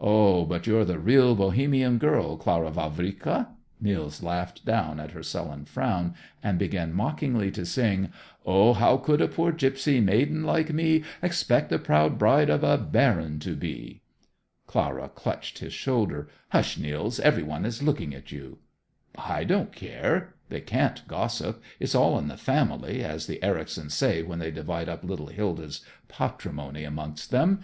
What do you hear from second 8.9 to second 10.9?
could a poor gypsy maiden like